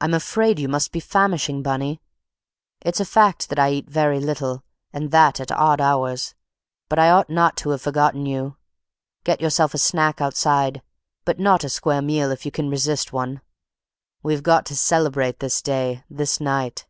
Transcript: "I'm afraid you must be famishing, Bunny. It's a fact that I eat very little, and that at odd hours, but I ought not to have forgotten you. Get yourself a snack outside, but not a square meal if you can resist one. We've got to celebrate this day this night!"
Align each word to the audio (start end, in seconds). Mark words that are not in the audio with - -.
"I'm 0.00 0.14
afraid 0.14 0.58
you 0.58 0.66
must 0.66 0.92
be 0.92 0.98
famishing, 0.98 1.62
Bunny. 1.62 2.00
It's 2.80 3.00
a 3.00 3.04
fact 3.04 3.50
that 3.50 3.58
I 3.58 3.70
eat 3.70 3.90
very 3.90 4.18
little, 4.18 4.64
and 4.94 5.10
that 5.10 5.40
at 5.40 5.52
odd 5.52 5.78
hours, 5.78 6.34
but 6.88 6.98
I 6.98 7.10
ought 7.10 7.28
not 7.28 7.54
to 7.58 7.68
have 7.76 7.82
forgotten 7.82 8.24
you. 8.24 8.56
Get 9.24 9.42
yourself 9.42 9.74
a 9.74 9.78
snack 9.78 10.22
outside, 10.22 10.80
but 11.26 11.38
not 11.38 11.64
a 11.64 11.68
square 11.68 12.00
meal 12.00 12.30
if 12.30 12.46
you 12.46 12.50
can 12.50 12.70
resist 12.70 13.12
one. 13.12 13.42
We've 14.22 14.42
got 14.42 14.64
to 14.64 14.74
celebrate 14.74 15.40
this 15.40 15.60
day 15.60 16.02
this 16.08 16.40
night!" 16.40 16.86